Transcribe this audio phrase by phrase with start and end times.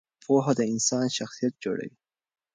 [0.25, 1.95] پوهه د انسان شخصیت جوړوي.